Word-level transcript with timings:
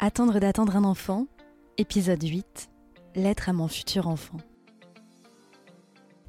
Attendre 0.00 0.38
d'attendre 0.38 0.76
un 0.76 0.84
enfant, 0.84 1.26
épisode 1.76 2.22
8. 2.22 2.70
Lettre 3.16 3.48
à 3.48 3.52
mon 3.52 3.66
futur 3.66 4.06
enfant. 4.06 4.36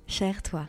Cher 0.07 0.41
toi, 0.41 0.67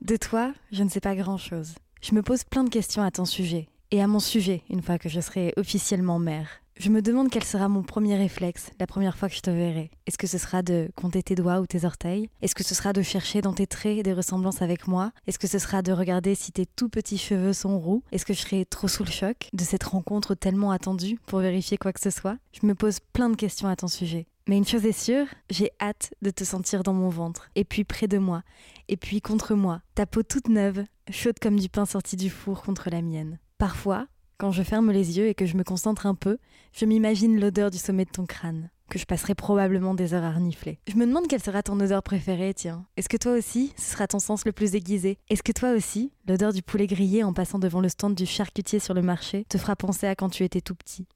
de 0.00 0.16
toi, 0.16 0.52
je 0.72 0.82
ne 0.82 0.88
sais 0.88 0.98
pas 0.98 1.14
grand-chose. 1.14 1.76
Je 2.02 2.12
me 2.12 2.22
pose 2.22 2.42
plein 2.42 2.64
de 2.64 2.68
questions 2.68 3.04
à 3.04 3.12
ton 3.12 3.24
sujet, 3.24 3.68
et 3.92 4.02
à 4.02 4.08
mon 4.08 4.18
sujet 4.18 4.64
une 4.68 4.82
fois 4.82 4.98
que 4.98 5.08
je 5.08 5.20
serai 5.20 5.54
officiellement 5.56 6.18
mère. 6.18 6.48
Je 6.80 6.88
me 6.88 7.02
demande 7.02 7.28
quel 7.28 7.44
sera 7.44 7.68
mon 7.68 7.82
premier 7.82 8.16
réflexe 8.16 8.70
la 8.80 8.86
première 8.86 9.14
fois 9.14 9.28
que 9.28 9.34
je 9.34 9.42
te 9.42 9.50
verrai. 9.50 9.90
Est-ce 10.06 10.16
que 10.16 10.26
ce 10.26 10.38
sera 10.38 10.62
de 10.62 10.90
compter 10.96 11.22
tes 11.22 11.34
doigts 11.34 11.60
ou 11.60 11.66
tes 11.66 11.84
orteils? 11.84 12.30
Est-ce 12.40 12.54
que 12.54 12.64
ce 12.64 12.74
sera 12.74 12.94
de 12.94 13.02
chercher 13.02 13.42
dans 13.42 13.52
tes 13.52 13.66
traits 13.66 14.02
des 14.02 14.14
ressemblances 14.14 14.62
avec 14.62 14.88
moi? 14.88 15.12
Est-ce 15.26 15.38
que 15.38 15.46
ce 15.46 15.58
sera 15.58 15.82
de 15.82 15.92
regarder 15.92 16.34
si 16.34 16.52
tes 16.52 16.64
tout 16.64 16.88
petits 16.88 17.18
cheveux 17.18 17.52
sont 17.52 17.78
roux? 17.78 18.02
Est-ce 18.12 18.24
que 18.24 18.32
je 18.32 18.40
serai 18.40 18.64
trop 18.64 18.88
sous 18.88 19.04
le 19.04 19.10
choc 19.10 19.50
de 19.52 19.62
cette 19.62 19.84
rencontre 19.84 20.34
tellement 20.34 20.70
attendue 20.70 21.18
pour 21.26 21.40
vérifier 21.40 21.76
quoi 21.76 21.92
que 21.92 22.00
ce 22.00 22.08
soit? 22.08 22.38
Je 22.58 22.66
me 22.66 22.74
pose 22.74 23.00
plein 23.12 23.28
de 23.28 23.36
questions 23.36 23.68
à 23.68 23.76
ton 23.76 23.86
sujet. 23.86 24.26
Mais 24.48 24.56
une 24.56 24.66
chose 24.66 24.86
est 24.86 24.98
sûre, 24.98 25.26
j'ai 25.50 25.72
hâte 25.82 26.14
de 26.22 26.30
te 26.30 26.44
sentir 26.44 26.82
dans 26.82 26.94
mon 26.94 27.10
ventre, 27.10 27.50
et 27.56 27.64
puis 27.64 27.84
près 27.84 28.08
de 28.08 28.16
moi, 28.16 28.42
et 28.88 28.96
puis 28.96 29.20
contre 29.20 29.54
moi, 29.54 29.82
ta 29.94 30.06
peau 30.06 30.22
toute 30.22 30.48
neuve, 30.48 30.86
chaude 31.10 31.38
comme 31.42 31.60
du 31.60 31.68
pain 31.68 31.84
sorti 31.84 32.16
du 32.16 32.30
four 32.30 32.62
contre 32.62 32.88
la 32.88 33.02
mienne. 33.02 33.38
Parfois, 33.58 34.06
quand 34.40 34.52
je 34.52 34.62
ferme 34.62 34.90
les 34.90 35.18
yeux 35.18 35.28
et 35.28 35.34
que 35.34 35.44
je 35.44 35.54
me 35.54 35.64
concentre 35.64 36.06
un 36.06 36.14
peu, 36.14 36.38
je 36.72 36.86
m'imagine 36.86 37.38
l'odeur 37.38 37.70
du 37.70 37.76
sommet 37.76 38.06
de 38.06 38.10
ton 38.10 38.24
crâne, 38.24 38.70
que 38.88 38.98
je 38.98 39.04
passerai 39.04 39.34
probablement 39.34 39.92
des 39.92 40.14
heures 40.14 40.24
à 40.24 40.32
renifler. 40.32 40.78
Je 40.88 40.96
me 40.96 41.04
demande 41.04 41.26
quelle 41.28 41.42
sera 41.42 41.62
ton 41.62 41.78
odeur 41.78 42.02
préférée, 42.02 42.54
tiens. 42.54 42.86
Est-ce 42.96 43.10
que 43.10 43.18
toi 43.18 43.32
aussi, 43.32 43.74
ce 43.76 43.92
sera 43.92 44.06
ton 44.06 44.18
sens 44.18 44.46
le 44.46 44.52
plus 44.52 44.74
aiguisé? 44.74 45.18
Est-ce 45.28 45.42
que 45.42 45.52
toi 45.52 45.72
aussi, 45.72 46.14
l'odeur 46.26 46.54
du 46.54 46.62
poulet 46.62 46.86
grillé 46.86 47.22
en 47.22 47.34
passant 47.34 47.58
devant 47.58 47.82
le 47.82 47.90
stand 47.90 48.14
du 48.14 48.24
charcutier 48.24 48.78
sur 48.78 48.94
le 48.94 49.02
marché 49.02 49.44
te 49.50 49.58
fera 49.58 49.76
penser 49.76 50.06
à 50.06 50.14
quand 50.14 50.30
tu 50.30 50.42
étais 50.42 50.62
tout 50.62 50.74
petit? 50.74 51.06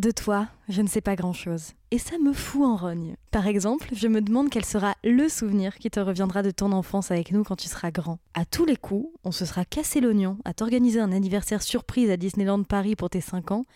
De 0.00 0.10
toi, 0.10 0.48
je 0.70 0.80
ne 0.80 0.88
sais 0.88 1.02
pas 1.02 1.14
grand-chose. 1.14 1.74
Et 1.90 1.98
ça 1.98 2.16
me 2.18 2.32
fout 2.32 2.62
en 2.64 2.74
rogne. 2.74 3.16
Par 3.30 3.46
exemple, 3.46 3.88
je 3.92 4.08
me 4.08 4.22
demande 4.22 4.48
quel 4.48 4.64
sera 4.64 4.94
le 5.04 5.28
souvenir 5.28 5.76
qui 5.76 5.90
te 5.90 6.00
reviendra 6.00 6.42
de 6.42 6.50
ton 6.50 6.72
enfance 6.72 7.10
avec 7.10 7.32
nous 7.32 7.44
quand 7.44 7.56
tu 7.56 7.68
seras 7.68 7.90
grand. 7.90 8.18
À 8.32 8.46
tous 8.46 8.64
les 8.64 8.76
coups, 8.76 9.08
on 9.24 9.30
se 9.30 9.44
sera 9.44 9.66
cassé 9.66 10.00
l'oignon 10.00 10.38
à 10.46 10.54
t'organiser 10.54 11.00
un 11.00 11.12
anniversaire 11.12 11.62
surprise 11.62 12.10
à 12.10 12.16
Disneyland 12.16 12.62
Paris 12.62 12.96
pour 12.96 13.10
tes 13.10 13.20
5 13.20 13.50
ans. 13.50 13.66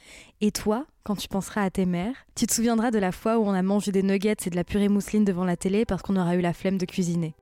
Et 0.40 0.50
toi, 0.50 0.86
quand 1.02 1.16
tu 1.16 1.28
penseras 1.28 1.62
à 1.62 1.70
tes 1.70 1.84
mères, 1.84 2.16
tu 2.34 2.46
te 2.46 2.54
souviendras 2.54 2.90
de 2.90 2.98
la 2.98 3.12
fois 3.12 3.38
où 3.38 3.42
on 3.42 3.52
a 3.52 3.62
mangé 3.62 3.92
des 3.92 4.02
nuggets 4.02 4.46
et 4.46 4.50
de 4.50 4.56
la 4.56 4.64
purée 4.64 4.88
mousseline 4.88 5.26
devant 5.26 5.44
la 5.44 5.58
télé 5.58 5.84
parce 5.84 6.00
qu'on 6.00 6.16
aura 6.16 6.36
eu 6.36 6.40
la 6.40 6.54
flemme 6.54 6.78
de 6.78 6.86
cuisiner. 6.86 7.34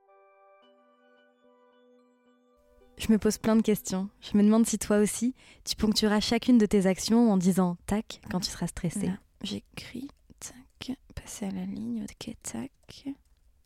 Je 3.05 3.11
me 3.11 3.17
pose 3.17 3.37
plein 3.37 3.57
de 3.57 3.61
questions. 3.61 4.07
Je 4.21 4.37
me 4.37 4.43
demande 4.43 4.65
si 4.65 4.79
toi 4.79 4.99
aussi, 4.99 5.35
tu 5.65 5.75
ponctueras 5.75 6.21
chacune 6.21 6.57
de 6.57 6.65
tes 6.65 6.85
actions 6.85 7.33
en 7.33 7.35
disant 7.35 7.75
tac 7.85 8.21
quand 8.31 8.39
tu 8.39 8.49
seras 8.49 8.67
stressé. 8.67 9.11
J'écris, 9.41 10.07
tac, 10.39 10.97
passer 11.13 11.47
à 11.47 11.51
la 11.51 11.65
ligne, 11.65 12.05
ok, 12.05 12.33
tac, 12.43 13.05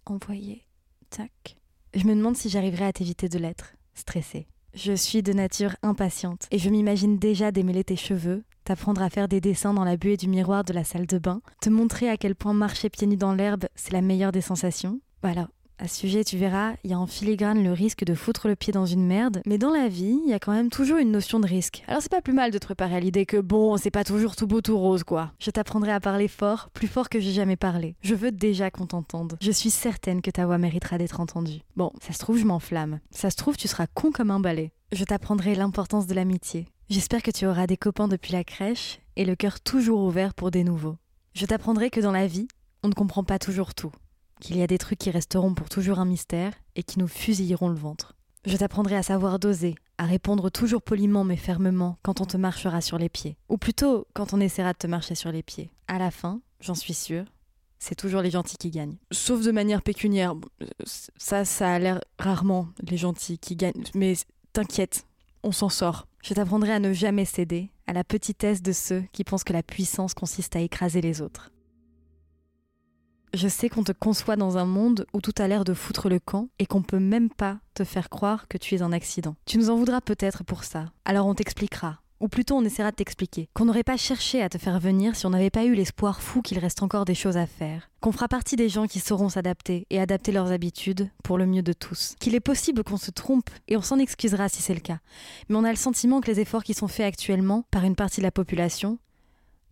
envoyer, 0.08 0.66
tac. 1.12 1.56
Je 1.94 2.06
me 2.06 2.16
demande 2.16 2.36
si 2.36 2.50
j'arriverai 2.50 2.86
à 2.86 2.94
t'éviter 2.94 3.30
de 3.30 3.38
l'être, 3.38 3.76
stressée. 3.94 4.48
Je 4.74 4.94
suis 4.94 5.22
de 5.22 5.34
nature 5.34 5.76
impatiente 5.84 6.48
et 6.50 6.58
je 6.58 6.72
m'imagine 6.72 7.20
déjà 7.20 7.52
démêler 7.52 7.84
tes 7.84 7.96
cheveux, 7.96 8.44
t'apprendre 8.64 9.04
à 9.04 9.12
faire 9.12 9.28
des 9.28 9.40
dessins 9.40 9.76
dans 9.76 9.86
la 9.86 9.98
buée 9.98 10.18
du 10.18 10.28
miroir 10.28 10.64
de 10.64 10.74
la 10.74 10.84
salle 10.84 11.06
de 11.06 11.20
bain, 11.20 11.42
te 11.62 11.70
montrer 11.70 12.10
à 12.10 12.18
quel 12.18 12.34
point 12.34 12.54
marcher 12.54 12.90
pieds 12.90 13.06
nus 13.06 13.18
dans 13.18 13.36
l'herbe, 13.36 13.68
c'est 13.76 13.94
la 13.94 14.02
meilleure 14.02 14.32
des 14.32 14.42
sensations. 14.42 15.00
Voilà, 15.22 15.48
à 15.80 15.88
ce 15.88 15.96
sujet, 15.96 16.24
tu 16.24 16.38
verras, 16.38 16.74
il 16.84 16.90
y 16.90 16.94
a 16.94 17.00
en 17.00 17.06
filigrane 17.06 17.64
le 17.64 17.72
risque 17.72 18.04
de 18.04 18.16
foutre 18.16 18.48
le 18.48 18.56
pied 18.56 18.74
dans 18.74 18.86
une 18.86 19.06
merde, 19.06 19.42
mais 19.46 19.58
dans 19.58 19.70
la 19.70 19.88
vie, 19.88 20.20
il 20.24 20.30
y 20.30 20.34
a 20.34 20.40
quand 20.40 20.52
même 20.52 20.70
toujours 20.70 20.98
une 20.98 21.12
notion 21.12 21.40
de 21.40 21.48
risque. 21.48 21.84
Alors 21.88 22.02
c'est 22.02 22.12
pas 22.12 22.22
plus 22.22 22.34
mal 22.34 22.52
de 22.52 22.58
te 22.58 22.66
préparer 22.66 22.96
à 22.96 23.00
l'idée 23.00 23.26
que 23.26 23.38
bon, 23.38 23.78
c'est 23.78 23.92
pas 23.92 24.04
toujours 24.04 24.36
tout 24.36 24.48
beau 24.48 24.62
tout 24.62 24.78
rose 24.78 25.04
quoi. 25.04 25.32
Je 25.40 25.52
t'apprendrai 25.52 25.92
à 25.92 26.00
parler 26.00 26.28
fort, 26.28 26.70
plus 26.74 26.88
fort 26.88 27.10
que 27.10 27.20
j'ai 27.20 27.32
jamais 27.32 27.58
parlé. 27.58 27.96
Je 28.02 28.16
veux 28.16 28.32
déjà 28.32 28.72
qu'on 28.72 28.88
t'entende. 28.88 29.38
Je 29.40 29.52
suis 29.52 29.70
certaine 29.70 30.22
que 30.22 30.32
ta 30.32 30.46
voix 30.46 30.58
méritera 30.58 30.98
d'être 30.98 31.20
entendue. 31.20 31.62
Bon, 31.76 31.92
ça 32.02 32.14
se 32.14 32.20
trouve, 32.20 32.38
je 32.38 32.46
m'enflamme. 32.46 33.00
Ça 33.12 33.30
se 33.30 33.36
trouve, 33.36 33.58
tu 33.58 33.68
seras 33.68 33.88
con 33.88 34.12
comme 34.12 34.32
un 34.32 34.40
balai. 34.40 34.72
Je 34.92 35.04
t'apprendrai 35.04 35.54
l'importance 35.54 36.08
de 36.08 36.16
l'amitié. 36.16 36.68
J'espère 36.90 37.22
que 37.22 37.32
tu 37.32 37.46
auras 37.46 37.68
des 37.68 37.78
copains 37.78 38.08
depuis 38.08 38.34
la 38.34 38.44
crèche 38.44 39.00
et 39.16 39.26
le 39.26 39.36
cœur 39.36 39.60
toujours 39.60 40.02
ouvert 40.02 40.34
pour 40.34 40.50
des 40.50 40.64
nouveaux. 40.64 40.96
Je 41.34 41.46
t'apprendrai 41.46 41.90
que 41.90 42.00
dans 42.00 42.12
la 42.12 42.26
vie, 42.26 42.48
on 42.84 42.88
ne 42.88 42.94
comprend 42.94 43.24
pas 43.24 43.38
toujours 43.38 43.76
tout 43.76 43.92
qu'il 44.40 44.58
y 44.58 44.62
a 44.62 44.68
des 44.68 44.78
trucs 44.78 45.00
qui 45.00 45.12
resteront 45.12 45.54
pour 45.54 45.70
toujours 45.70 46.00
un 46.00 46.06
mystère 46.06 46.54
et 46.76 46.84
qui 46.84 47.00
nous 47.00 47.08
fusilleront 47.08 47.70
le 47.70 47.76
ventre. 47.76 48.16
Je 48.46 48.56
t'apprendrai 48.56 48.96
à 48.96 49.04
savoir 49.04 49.40
doser, 49.40 49.76
à 49.98 50.06
répondre 50.06 50.50
toujours 50.50 50.82
poliment 50.82 51.24
mais 51.24 51.36
fermement 51.36 51.98
quand 52.02 52.22
on 52.22 52.26
te 52.26 52.38
marchera 52.38 52.82
sur 52.82 52.98
les 52.98 53.10
pieds. 53.10 53.38
Ou 53.50 53.58
plutôt 53.58 54.08
quand 54.14 54.34
on 54.34 54.40
essaiera 54.40 54.74
de 54.74 54.78
te 54.78 54.88
marcher 54.88 55.16
sur 55.16 55.32
les 55.32 55.44
pieds. 55.44 55.72
À 55.88 56.00
la 56.00 56.12
fin, 56.12 56.40
j'en 56.62 56.76
suis 56.76 56.94
sûre, 56.94 57.26
c'est 57.80 57.96
toujours 57.96 58.22
les 58.22 58.32
gentils 58.32 58.58
qui 58.58 58.70
gagnent. 58.70 58.98
Sauf 59.12 59.44
de 59.44 59.52
manière 59.52 59.82
pécuniaire. 59.82 60.36
Ça, 61.18 61.46
ça 61.46 61.74
a 61.74 61.80
l'air 61.80 62.02
rarement 62.18 62.70
les 62.82 62.98
gentils 62.98 63.38
qui 63.38 63.56
gagnent. 63.56 63.84
Mais 63.94 64.14
t'inquiète, 64.54 65.06
on 65.44 65.52
s'en 65.52 65.70
sort. 65.70 66.08
Je 66.24 66.34
t'apprendrai 66.34 66.74
à 66.74 66.80
ne 66.80 66.94
jamais 66.94 67.26
céder 67.26 67.70
à 67.86 67.94
la 67.94 68.04
petitesse 68.04 68.62
de 68.62 68.72
ceux 68.72 69.04
qui 69.14 69.24
pensent 69.24 69.44
que 69.44 69.54
la 69.54 69.64
puissance 69.64 70.14
consiste 70.14 70.56
à 70.56 70.60
écraser 70.60 71.02
les 71.02 71.22
autres. 71.22 71.52
Je 73.34 73.48
sais 73.48 73.68
qu'on 73.68 73.84
te 73.84 73.92
conçoit 73.92 74.38
dans 74.38 74.58
un 74.58 74.66
monde 74.66 75.06
où 75.14 75.20
tout 75.20 75.34
a 75.38 75.48
l'air 75.48 75.66
de 75.66 75.74
foutre 75.74 76.08
le 76.10 76.20
camp 76.20 76.48
et 76.60 76.66
qu'on 76.66 76.82
peut 76.82 77.00
même 77.00 77.30
pas 77.30 77.58
te 77.74 77.84
faire 77.84 78.10
croire 78.10 78.48
que 78.48 78.58
tu 78.58 78.76
es 78.76 78.82
un 78.82 78.94
accident. 78.94 79.36
Tu 79.46 79.58
nous 79.58 79.70
en 79.70 79.76
voudras 79.76 80.02
peut-être 80.02 80.44
pour 80.44 80.64
ça. 80.64 80.86
Alors 81.04 81.28
on 81.28 81.36
t'expliquera. 81.36 82.00
Ou 82.20 82.30
plutôt 82.30 82.56
on 82.56 82.64
essaiera 82.66 82.90
de 82.92 82.96
t'expliquer. 82.96 83.50
Qu'on 83.54 83.66
n'aurait 83.66 83.84
pas 83.84 83.98
cherché 83.98 84.42
à 84.42 84.50
te 84.50 84.58
faire 84.58 84.80
venir 84.80 85.16
si 85.16 85.26
on 85.26 85.30
n'avait 85.30 85.52
pas 85.52 85.66
eu 85.66 85.76
l'espoir 85.76 86.22
fou 86.22 86.42
qu'il 86.42 86.58
reste 86.58 86.82
encore 86.82 87.06
des 87.06 87.14
choses 87.14 87.38
à 87.38 87.46
faire. 87.46 87.90
Qu'on 88.00 88.12
fera 88.12 88.28
partie 88.28 88.56
des 88.56 88.70
gens 88.70 88.88
qui 88.88 89.00
sauront 89.00 89.30
s'adapter 89.30 89.86
et 89.90 90.00
adapter 90.00 90.32
leurs 90.32 90.52
habitudes 90.52 91.10
pour 91.24 91.38
le 91.38 91.46
mieux 91.46 91.62
de 91.62 91.74
tous. 91.74 92.16
Qu'il 92.20 92.34
est 92.34 92.40
possible 92.40 92.84
qu'on 92.84 92.98
se 92.98 93.12
trompe 93.12 93.50
et 93.68 93.78
on 93.78 93.82
s'en 93.82 94.00
excusera 94.00 94.50
si 94.50 94.62
c'est 94.62 94.74
le 94.74 94.80
cas. 94.80 95.00
Mais 95.50 95.58
on 95.58 95.64
a 95.64 95.70
le 95.70 95.76
sentiment 95.76 96.22
que 96.22 96.32
les 96.32 96.40
efforts 96.40 96.64
qui 96.64 96.74
sont 96.74 96.88
faits 96.88 97.06
actuellement 97.06 97.66
par 97.72 97.84
une 97.84 97.96
partie 97.96 98.22
de 98.22 98.26
la 98.26 98.32
population 98.32 98.98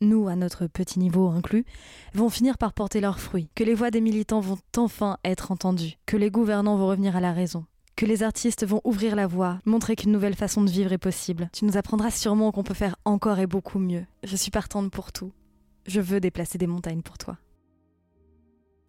nous 0.02 0.28
à 0.28 0.36
notre 0.36 0.68
petit 0.68 1.00
niveau 1.00 1.30
inclus, 1.30 1.66
vont 2.14 2.30
finir 2.30 2.58
par 2.58 2.74
porter 2.74 3.02
leurs 3.02 3.20
fruits, 3.20 3.50
que 3.56 3.64
les 3.64 3.74
voix 3.74 3.92
des 3.92 4.02
militants 4.02 4.40
vont 4.40 4.58
enfin 4.78 5.18
être 5.24 5.52
entendues, 5.52 5.98
que 6.06 6.18
les 6.18 6.32
gouvernants 6.32 6.78
vont 6.78 6.88
revenir 6.88 7.16
à 7.16 7.22
la 7.22 7.34
raison, 7.34 7.66
que 7.96 8.06
les 8.06 8.24
artistes 8.24 8.66
vont 8.66 8.82
ouvrir 8.84 9.16
la 9.16 9.28
voie, 9.28 9.60
montrer 9.66 9.96
qu'une 9.96 10.12
nouvelle 10.12 10.36
façon 10.36 10.64
de 10.64 10.70
vivre 10.70 10.92
est 10.92 10.98
possible. 10.98 11.50
Tu 11.54 11.66
nous 11.66 11.78
apprendras 11.78 12.12
sûrement 12.12 12.52
qu'on 12.52 12.64
peut 12.64 12.74
faire 12.74 12.96
encore 13.06 13.40
et 13.40 13.48
beaucoup 13.48 13.80
mieux. 13.80 14.06
Je 14.24 14.36
suis 14.36 14.52
partante 14.52 14.92
pour 14.92 15.12
tout. 15.12 15.32
Je 15.88 16.02
veux 16.02 16.20
déplacer 16.20 16.58
des 16.58 16.68
montagnes 16.68 17.02
pour 17.02 17.18
toi. 17.18 17.38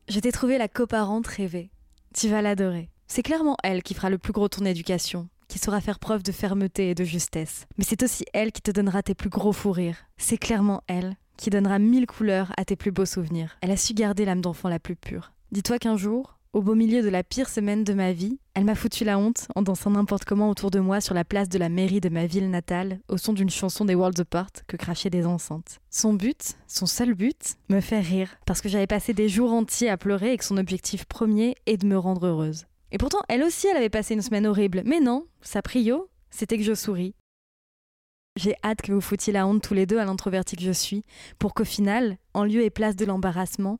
Je 0.08 0.20
t'ai 0.20 0.32
trouvé 0.32 0.58
la 0.58 0.68
coparente 0.68 1.26
rêvée. 1.26 1.70
Tu 2.14 2.28
vas 2.28 2.42
l'adorer. 2.42 2.90
C'est 3.08 3.22
clairement 3.22 3.56
elle 3.62 3.82
qui 3.82 3.94
fera 3.94 4.10
le 4.10 4.18
plus 4.18 4.32
gros 4.32 4.48
tour 4.48 4.62
d'éducation, 4.62 5.28
qui 5.48 5.58
saura 5.58 5.80
faire 5.80 5.98
preuve 5.98 6.22
de 6.22 6.32
fermeté 6.32 6.90
et 6.90 6.94
de 6.94 7.04
justesse. 7.04 7.66
Mais 7.78 7.84
c'est 7.84 8.02
aussi 8.02 8.24
elle 8.32 8.52
qui 8.52 8.62
te 8.62 8.70
donnera 8.70 9.02
tes 9.02 9.14
plus 9.14 9.30
gros 9.30 9.52
fous 9.52 9.72
rires. 9.72 10.06
C'est 10.16 10.38
clairement 10.38 10.82
elle 10.86 11.16
qui 11.36 11.50
donnera 11.50 11.78
mille 11.78 12.06
couleurs 12.06 12.52
à 12.56 12.64
tes 12.64 12.76
plus 12.76 12.92
beaux 12.92 13.06
souvenirs. 13.06 13.56
Elle 13.60 13.70
a 13.70 13.76
su 13.76 13.94
garder 13.94 14.24
l'âme 14.24 14.40
d'enfant 14.40 14.68
la 14.68 14.78
plus 14.78 14.96
pure. 14.96 15.32
Dis-toi 15.52 15.78
qu'un 15.78 15.96
jour, 15.96 16.36
au 16.56 16.62
beau 16.62 16.74
milieu 16.74 17.02
de 17.02 17.10
la 17.10 17.22
pire 17.22 17.50
semaine 17.50 17.84
de 17.84 17.92
ma 17.92 18.12
vie, 18.12 18.38
elle 18.54 18.64
m'a 18.64 18.74
foutu 18.74 19.04
la 19.04 19.18
honte 19.18 19.46
en 19.54 19.60
dansant 19.60 19.90
n'importe 19.90 20.24
comment 20.24 20.48
autour 20.48 20.70
de 20.70 20.80
moi 20.80 21.02
sur 21.02 21.14
la 21.14 21.24
place 21.24 21.50
de 21.50 21.58
la 21.58 21.68
mairie 21.68 22.00
de 22.00 22.08
ma 22.08 22.24
ville 22.24 22.48
natale 22.48 22.98
au 23.08 23.18
son 23.18 23.34
d'une 23.34 23.50
chanson 23.50 23.84
des 23.84 23.94
Worlds 23.94 24.20
Apart 24.22 24.50
que 24.66 24.78
crachaient 24.78 25.10
des 25.10 25.26
enceintes. 25.26 25.80
Son 25.90 26.14
but, 26.14 26.54
son 26.66 26.86
seul 26.86 27.12
but, 27.12 27.56
me 27.68 27.82
faire 27.82 28.02
rire 28.02 28.30
parce 28.46 28.62
que 28.62 28.70
j'avais 28.70 28.86
passé 28.86 29.12
des 29.12 29.28
jours 29.28 29.52
entiers 29.52 29.90
à 29.90 29.98
pleurer 29.98 30.32
et 30.32 30.38
que 30.38 30.46
son 30.46 30.56
objectif 30.56 31.04
premier 31.04 31.56
est 31.66 31.76
de 31.76 31.86
me 31.86 31.98
rendre 31.98 32.26
heureuse. 32.26 32.64
Et 32.92 32.98
pourtant, 32.98 33.20
elle 33.28 33.42
aussi, 33.42 33.66
elle 33.66 33.76
avait 33.76 33.88
passé 33.90 34.14
une 34.14 34.22
semaine 34.22 34.46
horrible. 34.46 34.82
Mais 34.84 35.00
non, 35.00 35.26
sa 35.40 35.62
prio, 35.62 36.08
c'était 36.30 36.56
que 36.56 36.64
je 36.64 36.74
souris. 36.74 37.14
J'ai 38.36 38.54
hâte 38.62 38.82
que 38.82 38.92
vous 38.92 39.00
foutiez 39.00 39.32
la 39.32 39.46
honte 39.46 39.62
tous 39.62 39.74
les 39.74 39.86
deux 39.86 39.98
à 39.98 40.04
l'introverti 40.04 40.56
que 40.56 40.62
je 40.62 40.72
suis, 40.72 41.02
pour 41.38 41.54
qu'au 41.54 41.64
final, 41.64 42.18
en 42.34 42.44
lieu 42.44 42.62
et 42.62 42.70
place 42.70 42.94
de 42.94 43.06
l'embarrassement, 43.06 43.78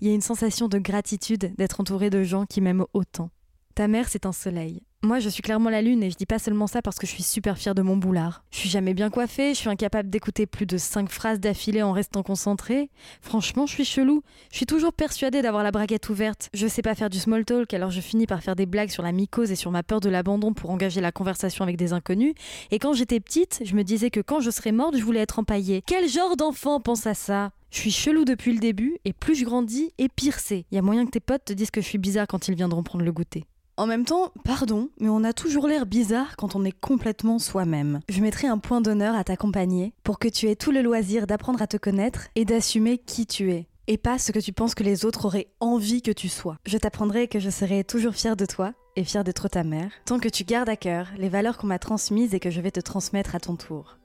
il 0.00 0.08
y 0.08 0.10
ait 0.10 0.14
une 0.14 0.20
sensation 0.20 0.68
de 0.68 0.78
gratitude 0.78 1.54
d'être 1.56 1.80
entouré 1.80 2.08
de 2.08 2.22
gens 2.22 2.46
qui 2.46 2.60
m'aiment 2.60 2.86
autant. 2.94 3.30
Ta 3.78 3.86
mère, 3.86 4.08
c'est 4.08 4.26
un 4.26 4.32
soleil. 4.32 4.82
Moi, 5.04 5.20
je 5.20 5.28
suis 5.28 5.40
clairement 5.40 5.70
la 5.70 5.82
lune 5.82 6.02
et 6.02 6.10
je 6.10 6.16
dis 6.16 6.26
pas 6.26 6.40
seulement 6.40 6.66
ça 6.66 6.82
parce 6.82 6.98
que 6.98 7.06
je 7.06 7.12
suis 7.12 7.22
super 7.22 7.56
fière 7.56 7.76
de 7.76 7.82
mon 7.82 7.96
boulard. 7.96 8.42
Je 8.50 8.58
suis 8.58 8.68
jamais 8.68 8.92
bien 8.92 9.08
coiffée, 9.08 9.54
je 9.54 9.58
suis 9.60 9.68
incapable 9.68 10.10
d'écouter 10.10 10.46
plus 10.46 10.66
de 10.66 10.76
cinq 10.76 11.08
phrases 11.10 11.38
d'affilée 11.38 11.84
en 11.84 11.92
restant 11.92 12.24
concentrée. 12.24 12.90
Franchement, 13.22 13.66
je 13.66 13.74
suis 13.74 13.84
chelou. 13.84 14.24
Je 14.50 14.56
suis 14.56 14.66
toujours 14.66 14.92
persuadée 14.92 15.42
d'avoir 15.42 15.62
la 15.62 15.70
braguette 15.70 16.08
ouverte. 16.08 16.48
Je 16.54 16.66
sais 16.66 16.82
pas 16.82 16.96
faire 16.96 17.08
du 17.08 17.20
small 17.20 17.44
talk, 17.44 17.72
alors 17.72 17.92
je 17.92 18.00
finis 18.00 18.26
par 18.26 18.42
faire 18.42 18.56
des 18.56 18.66
blagues 18.66 18.90
sur 18.90 19.04
la 19.04 19.12
mycose 19.12 19.52
et 19.52 19.54
sur 19.54 19.70
ma 19.70 19.84
peur 19.84 20.00
de 20.00 20.08
l'abandon 20.08 20.54
pour 20.54 20.70
engager 20.70 21.00
la 21.00 21.12
conversation 21.12 21.62
avec 21.62 21.76
des 21.76 21.92
inconnus. 21.92 22.34
Et 22.72 22.80
quand 22.80 22.94
j'étais 22.94 23.20
petite, 23.20 23.60
je 23.64 23.76
me 23.76 23.84
disais 23.84 24.10
que 24.10 24.18
quand 24.18 24.40
je 24.40 24.50
serais 24.50 24.72
morte, 24.72 24.96
je 24.96 25.04
voulais 25.04 25.20
être 25.20 25.38
empaillée. 25.38 25.84
Quel 25.86 26.08
genre 26.08 26.36
d'enfant 26.36 26.80
pense 26.80 27.06
à 27.06 27.14
ça? 27.14 27.52
Je 27.70 27.78
suis 27.78 27.92
chelou 27.92 28.24
depuis 28.24 28.52
le 28.52 28.58
début, 28.58 28.98
et 29.04 29.12
plus 29.12 29.36
je 29.36 29.44
grandis, 29.44 29.92
et 29.98 30.08
pire 30.08 30.40
c'est. 30.40 30.66
Y 30.72 30.78
a 30.78 30.82
moyen 30.82 31.06
que 31.06 31.12
tes 31.12 31.20
potes 31.20 31.44
te 31.44 31.52
disent 31.52 31.70
que 31.70 31.80
je 31.80 31.86
suis 31.86 31.98
bizarre 31.98 32.26
quand 32.26 32.48
ils 32.48 32.56
viendront 32.56 32.82
prendre 32.82 33.04
le 33.04 33.12
goûter. 33.12 33.44
En 33.78 33.86
même 33.86 34.04
temps, 34.04 34.32
pardon, 34.42 34.88
mais 34.98 35.08
on 35.08 35.22
a 35.22 35.32
toujours 35.32 35.68
l'air 35.68 35.86
bizarre 35.86 36.34
quand 36.36 36.56
on 36.56 36.64
est 36.64 36.72
complètement 36.72 37.38
soi-même. 37.38 38.00
Je 38.08 38.20
mettrai 38.20 38.48
un 38.48 38.58
point 38.58 38.80
d'honneur 38.80 39.14
à 39.14 39.22
t'accompagner 39.22 39.94
pour 40.02 40.18
que 40.18 40.26
tu 40.26 40.48
aies 40.48 40.56
tout 40.56 40.72
le 40.72 40.82
loisir 40.82 41.28
d'apprendre 41.28 41.62
à 41.62 41.68
te 41.68 41.76
connaître 41.76 42.26
et 42.34 42.44
d'assumer 42.44 42.98
qui 42.98 43.24
tu 43.24 43.52
es. 43.52 43.68
Et 43.86 43.96
pas 43.96 44.18
ce 44.18 44.32
que 44.32 44.40
tu 44.40 44.52
penses 44.52 44.74
que 44.74 44.82
les 44.82 45.04
autres 45.04 45.26
auraient 45.26 45.46
envie 45.60 46.02
que 46.02 46.10
tu 46.10 46.28
sois. 46.28 46.56
Je 46.66 46.76
t'apprendrai 46.76 47.28
que 47.28 47.38
je 47.38 47.50
serai 47.50 47.84
toujours 47.84 48.14
fière 48.14 48.34
de 48.34 48.46
toi 48.46 48.72
et 48.96 49.04
fière 49.04 49.22
d'être 49.22 49.46
ta 49.46 49.62
mère, 49.62 49.92
tant 50.06 50.18
que 50.18 50.28
tu 50.28 50.42
gardes 50.42 50.68
à 50.68 50.76
cœur 50.76 51.06
les 51.16 51.28
valeurs 51.28 51.56
qu'on 51.56 51.68
m'a 51.68 51.78
transmises 51.78 52.34
et 52.34 52.40
que 52.40 52.50
je 52.50 52.60
vais 52.60 52.72
te 52.72 52.80
transmettre 52.80 53.36
à 53.36 53.40
ton 53.40 53.54
tour. 53.54 53.98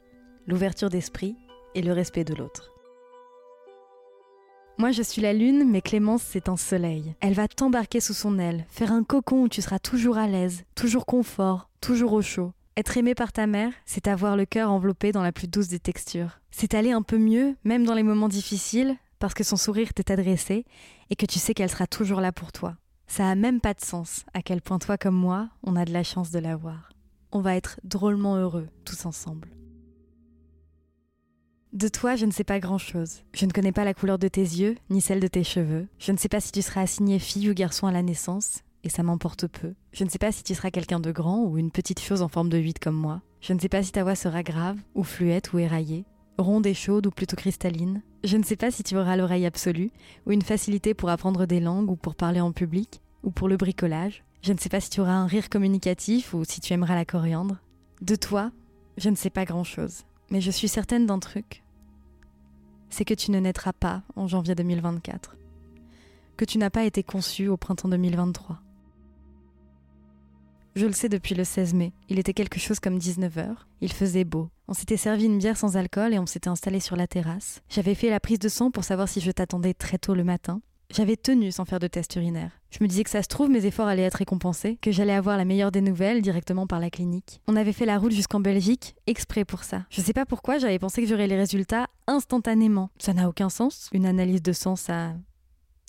L'ouverture 0.46 0.92
d'esprit 0.92 1.36
et 1.74 1.82
le 1.82 1.94
respect 1.94 2.26
de 2.26 2.36
l'autre. 2.36 2.73
Moi 4.80 4.92
je 4.92 5.04
suis 5.04 5.22
la 5.22 5.34
lune, 5.34 5.70
mais 5.70 5.82
Clémence 5.82 6.24
c'est 6.24 6.50
un 6.50 6.58
soleil. 6.58 7.14
Elle 7.20 7.34
va 7.34 7.48
t'embarquer 7.48 8.00
sous 8.00 8.14
son 8.14 8.40
aile, 8.40 8.66
faire 8.70 8.92
un 8.92 9.04
cocon 9.04 9.44
où 9.44 9.48
tu 9.48 9.62
seras 9.62 9.80
toujours 9.80 10.18
à 10.18 10.28
l'aise, 10.28 10.64
toujours 10.76 11.06
confort, 11.06 11.70
toujours 11.80 12.14
au 12.14 12.22
chaud. 12.22 12.54
Être 12.76 12.98
aimé 12.98 13.14
par 13.14 13.32
ta 13.32 13.46
mère, 13.46 13.72
c'est 13.86 14.08
avoir 14.08 14.36
le 14.36 14.46
cœur 14.46 14.72
enveloppé 14.72 15.12
dans 15.12 15.22
la 15.22 15.32
plus 15.32 15.48
douce 15.48 15.68
des 15.68 15.80
textures. 15.80 16.40
C'est 16.50 16.74
aller 16.74 16.92
un 16.92 17.04
peu 17.04 17.20
mieux, 17.20 17.56
même 17.64 17.86
dans 17.86 17.94
les 17.94 18.02
moments 18.02 18.30
difficiles, 18.30 18.96
parce 19.20 19.36
que 19.36 19.44
son 19.44 19.58
sourire 19.58 19.94
t'est 19.94 20.12
adressé 20.12 20.66
et 21.12 21.16
que 21.16 21.28
tu 21.28 21.38
sais 21.38 21.54
qu'elle 21.54 21.70
sera 21.70 21.86
toujours 21.86 22.20
là 22.20 22.32
pour 22.32 22.52
toi. 22.52 22.76
Ça 23.06 23.30
a 23.30 23.36
même 23.36 23.62
pas 23.62 23.76
de 23.76 23.82
sens 23.82 24.26
à 24.34 24.42
quel 24.42 24.62
point 24.62 24.80
toi 24.80 24.98
comme 24.98 25.16
moi, 25.16 25.50
on 25.62 25.76
a 25.76 25.86
de 25.86 25.94
la 25.94 26.04
chance 26.04 26.32
de 26.32 26.40
l'avoir. 26.40 26.90
On 27.32 27.42
va 27.42 27.56
être 27.56 27.80
drôlement 27.84 28.38
heureux 28.38 28.68
tous 28.86 29.06
ensemble. 29.06 29.50
De 31.74 31.88
toi, 31.88 32.16
je 32.16 32.28
ne 32.28 32.32
sais 32.32 32.44
pas 32.44 32.60
grand-chose. 32.60 33.24
Je 33.34 33.48
ne 33.48 33.52
connais 33.52 33.72
pas 33.72 33.84
la 33.84 33.96
couleur 33.96 34.20
de 34.20 34.28
tes 34.28 34.42
yeux, 34.42 34.76
ni 34.92 35.02
celle 35.02 35.20
de 35.20 35.28
tes 35.28 35.44
cheveux. 35.44 35.88
Je 35.98 36.12
ne 36.12 36.18
sais 36.18 36.30
pas 36.30 36.40
si 36.40 36.52
tu 36.52 36.62
seras 36.62 36.82
assigné 36.82 37.18
fille 37.18 37.50
ou 37.50 37.56
garçon 37.56 37.88
à 37.88 37.92
la 37.92 38.04
naissance, 38.04 38.60
et 38.84 38.90
ça 38.90 39.02
m'emporte 39.02 39.48
peu. 39.48 39.74
Je 39.92 40.04
ne 40.04 40.10
sais 40.10 40.20
pas 40.20 40.32
si 40.32 40.44
tu 40.44 40.54
seras 40.54 40.70
quelqu'un 40.70 41.00
de 41.00 41.12
grand 41.12 41.44
ou 41.44 41.58
une 41.58 41.72
petite 41.72 42.00
chose 42.00 42.22
en 42.22 42.28
forme 42.28 42.50
de 42.50 42.60
8 42.60 42.78
comme 42.78 42.96
moi. 42.96 43.24
Je 43.42 43.54
ne 43.54 43.60
sais 43.60 43.70
pas 43.70 43.82
si 43.82 43.92
ta 43.92 44.04
voix 44.04 44.14
sera 44.14 44.44
grave, 44.44 44.78
ou 44.94 45.04
fluette, 45.04 45.52
ou 45.52 45.58
éraillée, 45.58 46.06
ronde 46.38 46.68
et 46.68 46.76
chaude 46.76 47.08
ou 47.08 47.10
plutôt 47.10 47.36
cristalline. 47.36 48.04
Je 48.24 48.38
ne 48.38 48.44
sais 48.44 48.56
pas 48.56 48.70
si 48.70 48.84
tu 48.84 48.96
auras 48.96 49.16
l'oreille 49.16 49.48
absolue, 49.48 49.90
ou 50.28 50.32
une 50.32 50.44
facilité 50.44 50.94
pour 50.94 51.10
apprendre 51.10 51.48
des 51.48 51.60
langues 51.60 51.90
ou 51.90 51.96
pour 51.96 52.14
parler 52.14 52.40
en 52.40 52.52
public, 52.52 53.02
ou 53.24 53.32
pour 53.32 53.48
le 53.48 53.58
bricolage. 53.58 54.24
Je 54.44 54.54
ne 54.54 54.60
sais 54.60 54.70
pas 54.70 54.80
si 54.80 54.92
tu 54.92 55.02
auras 55.02 55.14
un 55.14 55.26
rire 55.26 55.50
communicatif 55.50 56.36
ou 56.36 56.44
si 56.44 56.62
tu 56.62 56.72
aimeras 56.72 56.94
la 56.94 57.06
coriandre. 57.06 57.58
De 58.04 58.16
toi, 58.16 58.52
je 58.98 59.10
ne 59.10 59.16
sais 59.16 59.32
pas 59.32 59.46
grand-chose. 59.46 60.04
Mais 60.34 60.42
je 60.42 60.50
suis 60.50 60.68
certaine 60.68 61.06
d'un 61.06 61.20
truc, 61.20 61.62
c'est 62.90 63.06
que 63.06 63.14
tu 63.14 63.30
ne 63.30 63.40
naîtras 63.40 63.72
pas 63.72 64.02
en 64.16 64.28
janvier 64.28 64.56
2024, 64.56 65.38
que 66.38 66.44
tu 66.44 66.58
n'as 66.58 66.72
pas 66.72 66.86
été 66.86 67.04
conçu 67.04 67.48
au 67.48 67.56
printemps 67.56 67.88
2023. 67.88 68.60
Je 70.76 70.88
le 70.88 70.92
sais 70.92 71.08
depuis 71.08 71.36
le 71.36 71.44
16 71.44 71.76
mai, 71.76 71.94
il 72.10 72.18
était 72.18 72.34
quelque 72.34 72.58
chose 72.58 72.80
comme 72.80 72.98
19h, 72.98 73.58
il 73.82 73.94
faisait 73.94 74.24
beau. 74.24 74.50
On 74.68 74.74
s'était 74.74 74.98
servi 74.98 75.26
une 75.26 75.38
bière 75.38 75.56
sans 75.56 75.78
alcool 75.78 76.16
et 76.16 76.20
on 76.20 76.26
s'était 76.26 76.50
installé 76.50 76.80
sur 76.80 76.96
la 76.96 77.06
terrasse. 77.06 77.62
J'avais 77.70 77.94
fait 77.94 78.10
la 78.10 78.20
prise 78.20 78.40
de 78.40 78.50
sang 78.50 78.72
pour 78.72 78.86
savoir 78.86 79.08
si 79.08 79.22
je 79.22 79.30
t'attendais 79.30 79.76
très 79.76 80.00
tôt 80.00 80.16
le 80.16 80.24
matin. 80.24 80.62
J'avais 80.90 81.16
tenu 81.16 81.52
sans 81.52 81.66
faire 81.66 81.80
de 81.80 81.86
test 81.86 82.16
urinaire. 82.16 82.63
Je 82.74 82.84
me 82.84 82.88
disais 82.88 83.04
que 83.04 83.10
ça 83.12 83.22
se 83.22 83.28
trouve, 83.28 83.52
mes 83.52 83.68
efforts 83.68 83.88
allaient 83.88 84.02
être 84.02 84.16
récompensés, 84.16 84.80
que 84.82 84.92
j'allais 84.92 85.14
avoir 85.14 85.38
la 85.38 85.46
meilleure 85.46 85.72
des 85.72 85.82
nouvelles 85.82 86.24
directement 86.24 86.66
par 86.66 86.80
la 86.80 86.90
clinique. 86.90 87.40
On 87.48 87.56
avait 87.56 87.72
fait 87.72 87.86
la 87.86 88.00
route 88.00 88.12
jusqu'en 88.12 88.40
Belgique, 88.40 88.96
exprès 89.06 89.46
pour 89.46 89.64
ça. 89.64 89.84
Je 89.92 90.02
sais 90.02 90.14
pas 90.14 90.26
pourquoi, 90.26 90.58
j'avais 90.58 90.80
pensé 90.80 91.04
que 91.04 91.08
j'aurais 91.08 91.28
les 91.28 91.38
résultats 91.38 91.86
instantanément. 92.08 92.90
Ça 92.98 93.14
n'a 93.14 93.30
aucun 93.30 93.50
sens. 93.50 93.90
Une 93.94 94.08
analyse 94.08 94.42
de 94.42 94.54
sang, 94.54 94.76
ça. 94.76 95.14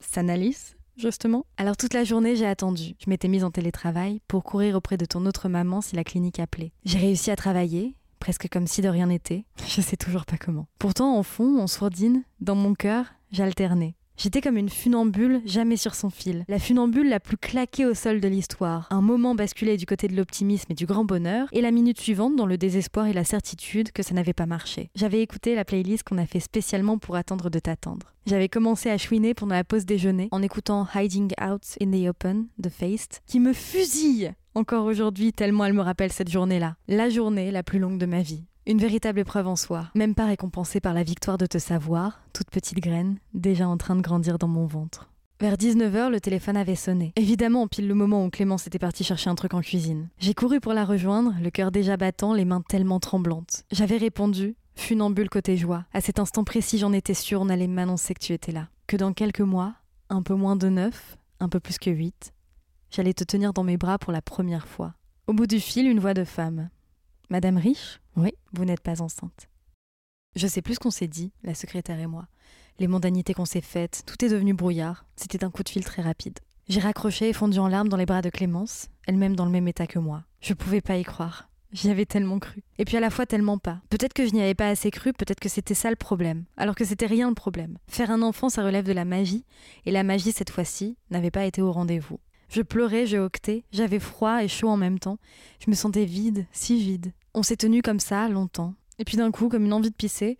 s'analyse 0.00 0.76
justement. 0.96 1.44
Alors 1.56 1.76
toute 1.76 1.94
la 1.94 2.04
journée, 2.04 2.36
j'ai 2.36 2.46
attendu. 2.46 2.94
Je 3.02 3.10
m'étais 3.10 3.28
mise 3.28 3.44
en 3.44 3.50
télétravail 3.50 4.20
pour 4.28 4.44
courir 4.44 4.76
auprès 4.76 4.96
de 4.96 5.06
ton 5.06 5.26
autre 5.26 5.48
maman 5.48 5.80
si 5.80 5.96
la 5.96 6.04
clinique 6.04 6.38
appelait. 6.38 6.72
J'ai 6.84 6.98
réussi 6.98 7.30
à 7.30 7.36
travailler, 7.36 7.96
presque 8.20 8.48
comme 8.48 8.66
si 8.66 8.82
de 8.82 8.88
rien 8.88 9.06
n'était. 9.06 9.44
Je 9.66 9.80
sais 9.80 9.96
toujours 9.96 10.26
pas 10.26 10.36
comment. 10.36 10.66
Pourtant, 10.78 11.16
en 11.16 11.22
fond, 11.22 11.58
en 11.58 11.66
sourdine, 11.66 12.22
dans 12.40 12.54
mon 12.54 12.74
cœur, 12.74 13.06
j'alternais. 13.32 13.96
J'étais 14.16 14.40
comme 14.40 14.56
une 14.56 14.68
funambule 14.68 15.42
jamais 15.44 15.76
sur 15.76 15.94
son 15.94 16.08
fil, 16.08 16.44
la 16.48 16.58
funambule 16.58 17.08
la 17.08 17.20
plus 17.20 17.36
claquée 17.36 17.84
au 17.84 17.94
sol 17.94 18.20
de 18.20 18.28
l'histoire. 18.28 18.86
Un 18.90 19.00
moment 19.00 19.34
basculait 19.34 19.76
du 19.76 19.86
côté 19.86 20.06
de 20.06 20.16
l'optimisme 20.16 20.70
et 20.70 20.74
du 20.74 20.86
grand 20.86 21.04
bonheur, 21.04 21.48
et 21.52 21.60
la 21.60 21.72
minute 21.72 22.00
suivante 22.00 22.36
dans 22.36 22.46
le 22.46 22.56
désespoir 22.56 23.06
et 23.06 23.12
la 23.12 23.24
certitude 23.24 23.92
que 23.92 24.02
ça 24.02 24.14
n'avait 24.14 24.32
pas 24.32 24.46
marché. 24.46 24.90
J'avais 24.94 25.20
écouté 25.20 25.54
la 25.54 25.64
playlist 25.64 26.04
qu'on 26.04 26.18
a 26.18 26.26
fait 26.26 26.40
spécialement 26.40 26.98
pour 26.98 27.16
attendre 27.16 27.50
de 27.50 27.58
t'attendre. 27.58 28.14
J'avais 28.26 28.48
commencé 28.48 28.88
à 28.88 28.98
chouiner 28.98 29.34
pendant 29.34 29.54
la 29.54 29.64
pause 29.64 29.84
déjeuner 29.84 30.28
en 30.30 30.42
écoutant 30.42 30.86
Hiding 30.94 31.32
Out 31.42 31.76
in 31.82 31.90
the 31.90 32.08
Open 32.08 32.46
de 32.58 32.68
Faced, 32.68 33.20
qui 33.26 33.40
me 33.40 33.52
fusille 33.52 34.32
encore 34.54 34.84
aujourd'hui 34.84 35.32
tellement 35.32 35.64
elle 35.64 35.72
me 35.72 35.82
rappelle 35.82 36.12
cette 36.12 36.30
journée-là. 36.30 36.76
La 36.86 37.10
journée 37.10 37.50
la 37.50 37.64
plus 37.64 37.80
longue 37.80 37.98
de 37.98 38.06
ma 38.06 38.22
vie. 38.22 38.44
Une 38.66 38.78
véritable 38.78 39.18
épreuve 39.18 39.46
en 39.46 39.56
soi, 39.56 39.90
même 39.94 40.14
pas 40.14 40.24
récompensée 40.24 40.80
par 40.80 40.94
la 40.94 41.02
victoire 41.02 41.36
de 41.36 41.44
te 41.44 41.58
savoir, 41.58 42.22
toute 42.32 42.48
petite 42.48 42.78
graine, 42.78 43.18
déjà 43.34 43.68
en 43.68 43.76
train 43.76 43.94
de 43.94 44.00
grandir 44.00 44.38
dans 44.38 44.48
mon 44.48 44.64
ventre. 44.64 45.10
Vers 45.38 45.56
19h, 45.56 46.08
le 46.08 46.18
téléphone 46.18 46.56
avait 46.56 46.74
sonné. 46.74 47.12
Évidemment, 47.16 47.68
pile 47.68 47.86
le 47.86 47.94
moment 47.94 48.24
où 48.24 48.30
Clémence 48.30 48.66
était 48.66 48.78
partie 48.78 49.04
chercher 49.04 49.28
un 49.28 49.34
truc 49.34 49.52
en 49.52 49.60
cuisine. 49.60 50.08
J'ai 50.18 50.32
couru 50.32 50.60
pour 50.60 50.72
la 50.72 50.86
rejoindre, 50.86 51.34
le 51.42 51.50
cœur 51.50 51.72
déjà 51.72 51.98
battant, 51.98 52.32
les 52.32 52.46
mains 52.46 52.62
tellement 52.66 53.00
tremblantes. 53.00 53.66
J'avais 53.70 53.98
répondu, 53.98 54.56
funambule 54.76 55.28
côté 55.28 55.58
joie. 55.58 55.84
À 55.92 56.00
cet 56.00 56.18
instant 56.18 56.44
précis, 56.44 56.78
j'en 56.78 56.94
étais 56.94 57.12
sûre, 57.12 57.42
on 57.42 57.50
allait 57.50 57.66
m'annoncer 57.66 58.14
que 58.14 58.24
tu 58.24 58.32
étais 58.32 58.52
là. 58.52 58.68
Que 58.86 58.96
dans 58.96 59.12
quelques 59.12 59.40
mois, 59.40 59.74
un 60.08 60.22
peu 60.22 60.34
moins 60.34 60.56
de 60.56 60.70
neuf, 60.70 61.18
un 61.38 61.50
peu 61.50 61.60
plus 61.60 61.76
que 61.76 61.90
huit, 61.90 62.32
j'allais 62.90 63.12
te 63.12 63.24
tenir 63.24 63.52
dans 63.52 63.64
mes 63.64 63.76
bras 63.76 63.98
pour 63.98 64.12
la 64.12 64.22
première 64.22 64.66
fois. 64.66 64.94
Au 65.26 65.34
bout 65.34 65.46
du 65.46 65.60
fil, 65.60 65.86
une 65.86 66.00
voix 66.00 66.14
de 66.14 66.24
femme. 66.24 66.70
Madame 67.30 67.56
Riche 67.56 68.00
Oui, 68.16 68.34
vous 68.52 68.66
n'êtes 68.66 68.82
pas 68.82 69.00
enceinte. 69.00 69.48
Je 70.36 70.46
sais 70.46 70.60
plus 70.60 70.74
ce 70.74 70.80
qu'on 70.80 70.90
s'est 70.90 71.08
dit, 71.08 71.32
la 71.42 71.54
secrétaire 71.54 71.98
et 71.98 72.06
moi. 72.06 72.26
Les 72.78 72.86
mondanités 72.86 73.32
qu'on 73.32 73.46
s'est 73.46 73.62
faites, 73.62 74.02
tout 74.04 74.22
est 74.24 74.28
devenu 74.28 74.52
brouillard. 74.52 75.06
C'était 75.16 75.42
un 75.42 75.50
coup 75.50 75.62
de 75.62 75.68
fil 75.70 75.84
très 75.84 76.02
rapide. 76.02 76.38
J'ai 76.68 76.80
raccroché 76.80 77.30
et 77.30 77.32
fondu 77.32 77.58
en 77.58 77.68
larmes 77.68 77.88
dans 77.88 77.96
les 77.96 78.04
bras 78.04 78.20
de 78.20 78.28
Clémence, 78.28 78.88
elle-même 79.06 79.36
dans 79.36 79.46
le 79.46 79.50
même 79.50 79.68
état 79.68 79.86
que 79.86 79.98
moi. 79.98 80.24
Je 80.40 80.52
pouvais 80.52 80.82
pas 80.82 80.98
y 80.98 81.02
croire. 81.02 81.48
J'y 81.72 81.90
avais 81.90 82.04
tellement 82.04 82.38
cru. 82.38 82.62
Et 82.78 82.84
puis 82.84 82.96
à 82.96 83.00
la 83.00 83.10
fois 83.10 83.26
tellement 83.26 83.58
pas. 83.58 83.80
Peut-être 83.88 84.12
que 84.12 84.26
je 84.26 84.32
n'y 84.32 84.42
avais 84.42 84.54
pas 84.54 84.68
assez 84.68 84.90
cru, 84.90 85.12
peut-être 85.12 85.40
que 85.40 85.48
c'était 85.48 85.74
ça 85.74 85.90
le 85.90 85.96
problème. 85.96 86.44
Alors 86.56 86.74
que 86.74 86.84
c'était 86.84 87.06
rien 87.06 87.28
le 87.28 87.34
problème. 87.34 87.78
Faire 87.88 88.10
un 88.10 88.22
enfant, 88.22 88.48
ça 88.48 88.62
relève 88.62 88.84
de 88.84 88.92
la 88.92 89.04
magie, 89.04 89.44
et 89.86 89.92
la 89.92 90.04
magie, 90.04 90.32
cette 90.32 90.50
fois-ci, 90.50 90.96
n'avait 91.10 91.30
pas 91.30 91.46
été 91.46 91.62
au 91.62 91.72
rendez-vous. 91.72 92.20
Je 92.54 92.62
pleurais, 92.62 93.04
je 93.04 93.16
hoquetais, 93.16 93.64
j'avais 93.72 93.98
froid 93.98 94.44
et 94.44 94.46
chaud 94.46 94.68
en 94.68 94.76
même 94.76 95.00
temps. 95.00 95.18
Je 95.58 95.68
me 95.68 95.74
sentais 95.74 96.04
vide, 96.04 96.46
si 96.52 96.78
vide. 96.78 97.12
On 97.34 97.42
s'est 97.42 97.56
tenu 97.56 97.82
comme 97.82 97.98
ça 97.98 98.28
longtemps. 98.28 98.74
Et 99.00 99.04
puis 99.04 99.16
d'un 99.16 99.32
coup, 99.32 99.48
comme 99.48 99.64
une 99.64 99.72
envie 99.72 99.90
de 99.90 99.96
pisser, 99.96 100.38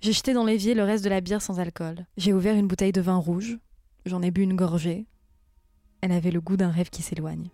j'ai 0.00 0.12
jeté 0.12 0.32
dans 0.32 0.44
l'évier 0.44 0.74
le 0.74 0.84
reste 0.84 1.02
de 1.02 1.10
la 1.10 1.20
bière 1.20 1.42
sans 1.42 1.58
alcool. 1.58 2.06
J'ai 2.16 2.32
ouvert 2.32 2.54
une 2.54 2.68
bouteille 2.68 2.92
de 2.92 3.00
vin 3.00 3.16
rouge. 3.16 3.58
J'en 4.06 4.22
ai 4.22 4.30
bu 4.30 4.42
une 4.42 4.54
gorgée. 4.54 5.06
Elle 6.02 6.12
avait 6.12 6.30
le 6.30 6.40
goût 6.40 6.56
d'un 6.56 6.70
rêve 6.70 6.90
qui 6.90 7.02
s'éloigne. 7.02 7.50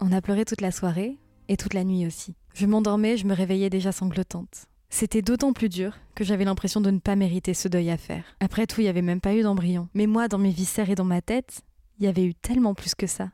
On 0.00 0.12
a 0.12 0.20
pleuré 0.20 0.44
toute 0.44 0.60
la 0.60 0.70
soirée 0.70 1.16
et 1.48 1.56
toute 1.56 1.72
la 1.72 1.84
nuit 1.84 2.06
aussi. 2.06 2.34
Je 2.52 2.66
m'endormais, 2.66 3.16
je 3.16 3.26
me 3.26 3.32
réveillais 3.32 3.70
déjà 3.70 3.90
sanglotante. 3.90 4.66
C'était 4.90 5.22
d'autant 5.22 5.52
plus 5.52 5.68
dur 5.68 5.98
que 6.14 6.24
j'avais 6.24 6.44
l'impression 6.44 6.80
de 6.80 6.90
ne 6.90 6.98
pas 6.98 7.16
mériter 7.16 7.54
ce 7.54 7.68
deuil 7.68 7.90
à 7.90 7.96
faire. 7.96 8.24
Après 8.40 8.66
tout, 8.66 8.80
il 8.80 8.84
n'y 8.84 8.90
avait 8.90 9.02
même 9.02 9.20
pas 9.20 9.34
eu 9.34 9.42
d'embryon. 9.42 9.88
Mais 9.94 10.06
moi, 10.06 10.28
dans 10.28 10.38
mes 10.38 10.50
viscères 10.50 10.90
et 10.90 10.94
dans 10.94 11.04
ma 11.04 11.20
tête, 11.20 11.62
il 11.98 12.04
y 12.04 12.08
avait 12.08 12.24
eu 12.24 12.34
tellement 12.34 12.74
plus 12.74 12.94
que 12.94 13.06
ça. 13.06 13.30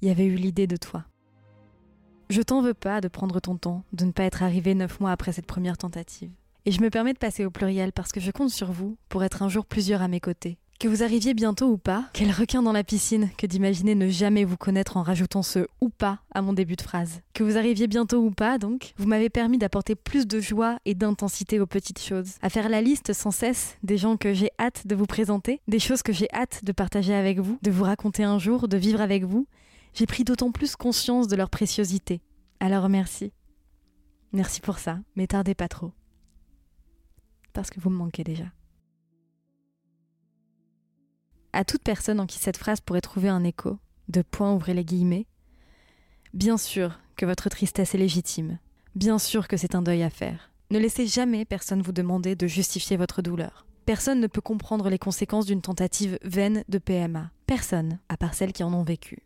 Il 0.00 0.08
y 0.08 0.10
avait 0.10 0.26
eu 0.26 0.36
l'idée 0.36 0.66
de 0.66 0.76
toi. 0.76 1.04
Je 2.30 2.42
t'en 2.42 2.60
veux 2.60 2.74
pas 2.74 3.00
de 3.00 3.08
prendre 3.08 3.40
ton 3.40 3.56
temps, 3.56 3.84
de 3.94 4.04
ne 4.04 4.12
pas 4.12 4.24
être 4.24 4.42
arrivé 4.42 4.74
neuf 4.74 5.00
mois 5.00 5.12
après 5.12 5.32
cette 5.32 5.46
première 5.46 5.78
tentative. 5.78 6.30
Et 6.66 6.72
je 6.72 6.82
me 6.82 6.90
permets 6.90 7.14
de 7.14 7.18
passer 7.18 7.46
au 7.46 7.50
pluriel 7.50 7.92
parce 7.92 8.12
que 8.12 8.20
je 8.20 8.30
compte 8.30 8.50
sur 8.50 8.70
vous 8.70 8.98
pour 9.08 9.24
être 9.24 9.42
un 9.42 9.48
jour 9.48 9.64
plusieurs 9.64 10.02
à 10.02 10.08
mes 10.08 10.20
côtés, 10.20 10.58
Que 10.78 10.86
vous 10.86 11.02
arriviez 11.02 11.34
bientôt 11.34 11.66
ou 11.72 11.76
pas, 11.76 12.08
quel 12.12 12.30
requin 12.30 12.62
dans 12.62 12.70
la 12.70 12.84
piscine 12.84 13.30
que 13.36 13.48
d'imaginer 13.48 13.96
ne 13.96 14.08
jamais 14.08 14.44
vous 14.44 14.56
connaître 14.56 14.96
en 14.96 15.02
rajoutant 15.02 15.42
ce 15.42 15.66
ou 15.80 15.88
pas 15.88 16.20
à 16.30 16.40
mon 16.40 16.52
début 16.52 16.76
de 16.76 16.82
phrase. 16.82 17.20
Que 17.34 17.42
vous 17.42 17.56
arriviez 17.58 17.88
bientôt 17.88 18.18
ou 18.18 18.30
pas, 18.30 18.58
donc, 18.58 18.92
vous 18.96 19.08
m'avez 19.08 19.28
permis 19.28 19.58
d'apporter 19.58 19.96
plus 19.96 20.28
de 20.28 20.38
joie 20.38 20.78
et 20.84 20.94
d'intensité 20.94 21.58
aux 21.58 21.66
petites 21.66 22.00
choses. 22.00 22.36
À 22.42 22.48
faire 22.48 22.68
la 22.68 22.80
liste 22.80 23.12
sans 23.12 23.32
cesse 23.32 23.76
des 23.82 23.96
gens 23.96 24.16
que 24.16 24.32
j'ai 24.32 24.50
hâte 24.60 24.86
de 24.86 24.94
vous 24.94 25.06
présenter, 25.06 25.60
des 25.66 25.80
choses 25.80 26.04
que 26.04 26.12
j'ai 26.12 26.32
hâte 26.32 26.64
de 26.64 26.70
partager 26.70 27.12
avec 27.12 27.40
vous, 27.40 27.58
de 27.60 27.72
vous 27.72 27.82
raconter 27.82 28.22
un 28.22 28.38
jour, 28.38 28.68
de 28.68 28.76
vivre 28.76 29.00
avec 29.00 29.24
vous. 29.24 29.48
J'ai 29.94 30.06
pris 30.06 30.22
d'autant 30.22 30.52
plus 30.52 30.76
conscience 30.76 31.26
de 31.26 31.34
leur 31.34 31.50
préciosité. 31.50 32.20
Alors 32.60 32.88
merci. 32.88 33.32
Merci 34.32 34.60
pour 34.60 34.78
ça, 34.78 35.00
mais 35.16 35.26
tardez 35.26 35.56
pas 35.56 35.66
trop. 35.66 35.90
Parce 37.52 37.68
que 37.68 37.80
vous 37.80 37.90
me 37.90 37.96
manquez 37.96 38.22
déjà 38.22 38.44
à 41.52 41.64
toute 41.64 41.82
personne 41.82 42.20
en 42.20 42.26
qui 42.26 42.38
cette 42.38 42.56
phrase 42.56 42.80
pourrait 42.80 43.00
trouver 43.00 43.28
un 43.28 43.44
écho, 43.44 43.78
de 44.08 44.22
point 44.22 44.52
ouvrez 44.52 44.74
les 44.74 44.84
guillemets, 44.84 45.26
bien 46.34 46.56
sûr 46.56 46.98
que 47.16 47.26
votre 47.26 47.48
tristesse 47.48 47.94
est 47.94 47.98
légitime, 47.98 48.58
bien 48.94 49.18
sûr 49.18 49.48
que 49.48 49.56
c'est 49.56 49.74
un 49.74 49.82
deuil 49.82 50.02
à 50.02 50.10
faire. 50.10 50.50
Ne 50.70 50.78
laissez 50.78 51.06
jamais 51.06 51.44
personne 51.44 51.82
vous 51.82 51.92
demander 51.92 52.36
de 52.36 52.46
justifier 52.46 52.96
votre 52.96 53.22
douleur. 53.22 53.66
Personne 53.86 54.20
ne 54.20 54.26
peut 54.26 54.42
comprendre 54.42 54.90
les 54.90 54.98
conséquences 54.98 55.46
d'une 55.46 55.62
tentative 55.62 56.18
vaine 56.22 56.62
de 56.68 56.76
PMA. 56.76 57.30
Personne, 57.46 57.98
à 58.10 58.18
part 58.18 58.34
celles 58.34 58.52
qui 58.52 58.62
en 58.62 58.74
ont 58.74 58.82
vécu. 58.82 59.22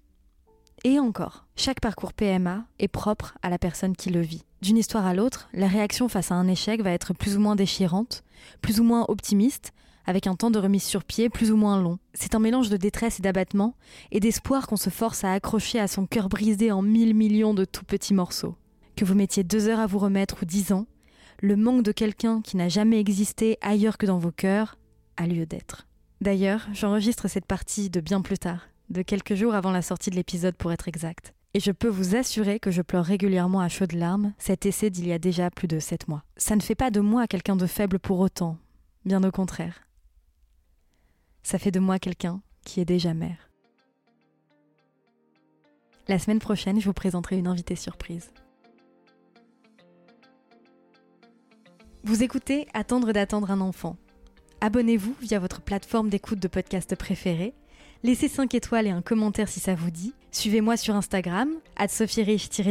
Et 0.84 1.00
encore, 1.00 1.46
chaque 1.56 1.80
parcours 1.80 2.12
PMA 2.12 2.64
est 2.78 2.88
propre 2.88 3.36
à 3.42 3.50
la 3.50 3.58
personne 3.58 3.96
qui 3.96 4.10
le 4.10 4.20
vit. 4.20 4.44
D'une 4.62 4.78
histoire 4.78 5.06
à 5.06 5.14
l'autre, 5.14 5.48
la 5.52 5.66
réaction 5.66 6.08
face 6.08 6.30
à 6.30 6.36
un 6.36 6.46
échec 6.46 6.80
va 6.82 6.92
être 6.92 7.12
plus 7.12 7.36
ou 7.36 7.40
moins 7.40 7.56
déchirante, 7.56 8.22
plus 8.60 8.78
ou 8.78 8.84
moins 8.84 9.04
optimiste, 9.08 9.72
avec 10.06 10.26
un 10.26 10.34
temps 10.34 10.50
de 10.50 10.58
remise 10.58 10.82
sur 10.82 11.04
pied 11.04 11.28
plus 11.28 11.50
ou 11.52 11.56
moins 11.56 11.80
long. 11.80 11.98
C'est 12.14 12.34
un 12.34 12.38
mélange 12.38 12.70
de 12.70 12.76
détresse 12.76 13.18
et 13.18 13.22
d'abattement, 13.22 13.74
et 14.10 14.20
d'espoir 14.20 14.66
qu'on 14.66 14.76
se 14.76 14.90
force 14.90 15.24
à 15.24 15.32
accrocher 15.32 15.78
à 15.78 15.88
son 15.88 16.06
cœur 16.06 16.28
brisé 16.28 16.72
en 16.72 16.82
mille 16.82 17.14
millions 17.14 17.54
de 17.54 17.64
tout 17.64 17.84
petits 17.84 18.14
morceaux. 18.14 18.56
Que 18.96 19.04
vous 19.04 19.14
mettiez 19.14 19.44
deux 19.44 19.68
heures 19.68 19.80
à 19.80 19.86
vous 19.86 19.98
remettre 19.98 20.42
ou 20.42 20.44
dix 20.44 20.72
ans, 20.72 20.86
le 21.40 21.56
manque 21.56 21.82
de 21.82 21.92
quelqu'un 21.92 22.40
qui 22.40 22.56
n'a 22.56 22.68
jamais 22.68 23.00
existé 23.00 23.58
ailleurs 23.62 23.98
que 23.98 24.06
dans 24.06 24.18
vos 24.18 24.30
cœurs 24.30 24.76
a 25.16 25.26
lieu 25.26 25.46
d'être. 25.46 25.86
D'ailleurs, 26.20 26.68
j'enregistre 26.72 27.28
cette 27.28 27.46
partie 27.46 27.90
de 27.90 28.00
bien 28.00 28.20
plus 28.20 28.38
tard, 28.38 28.68
de 28.90 29.02
quelques 29.02 29.34
jours 29.34 29.54
avant 29.54 29.72
la 29.72 29.82
sortie 29.82 30.10
de 30.10 30.14
l'épisode 30.14 30.54
pour 30.54 30.72
être 30.72 30.86
exact. 30.86 31.34
Et 31.54 31.60
je 31.60 31.72
peux 31.72 31.88
vous 31.88 32.14
assurer 32.14 32.60
que 32.60 32.70
je 32.70 32.80
pleure 32.80 33.04
régulièrement 33.04 33.60
à 33.60 33.68
chaudes 33.68 33.92
larmes 33.92 34.32
cet 34.38 34.64
essai 34.64 34.88
d'il 34.88 35.06
y 35.06 35.12
a 35.12 35.18
déjà 35.18 35.50
plus 35.50 35.68
de 35.68 35.80
sept 35.80 36.08
mois. 36.08 36.22
Ça 36.36 36.56
ne 36.56 36.62
fait 36.62 36.74
pas 36.74 36.90
de 36.90 37.00
moi 37.00 37.26
quelqu'un 37.26 37.56
de 37.56 37.66
faible 37.66 37.98
pour 37.98 38.20
autant, 38.20 38.56
bien 39.04 39.22
au 39.24 39.30
contraire 39.30 39.82
ça 41.42 41.58
fait 41.58 41.70
de 41.70 41.80
moi 41.80 41.98
quelqu'un 41.98 42.40
qui 42.64 42.80
est 42.80 42.84
déjà 42.84 43.14
mère. 43.14 43.50
La 46.08 46.18
semaine 46.18 46.38
prochaine, 46.38 46.80
je 46.80 46.86
vous 46.86 46.92
présenterai 46.92 47.38
une 47.38 47.46
invitée 47.46 47.76
surprise. 47.76 48.32
Vous 52.04 52.22
écoutez 52.22 52.66
Attendre 52.74 53.12
d'attendre 53.12 53.50
un 53.50 53.60
enfant. 53.60 53.96
Abonnez-vous 54.60 55.14
via 55.20 55.38
votre 55.38 55.60
plateforme 55.60 56.08
d'écoute 56.08 56.40
de 56.40 56.48
podcast 56.48 56.96
préférée. 56.96 57.54
Laissez 58.02 58.28
5 58.28 58.52
étoiles 58.54 58.88
et 58.88 58.90
un 58.90 59.02
commentaire 59.02 59.48
si 59.48 59.60
ça 59.60 59.76
vous 59.76 59.92
dit. 59.92 60.12
Suivez-moi 60.32 60.76
sur 60.76 60.96
Instagram, 60.96 61.50